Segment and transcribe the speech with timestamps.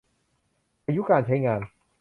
[0.85, 1.61] อายุการใช้งาน